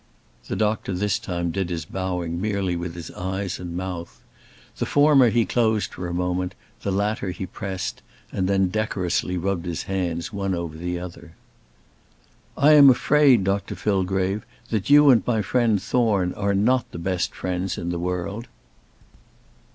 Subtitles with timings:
[0.47, 4.19] The doctor this time did his bowing merely with his eyes and mouth.
[4.79, 8.01] The former he closed for a moment, the latter he pressed;
[8.31, 11.33] and then decorously rubbed his hands one over the other.
[12.57, 17.35] "I am afraid, Dr Fillgrave, that you and my friend Thorne are not the best
[17.35, 18.47] friends in the world."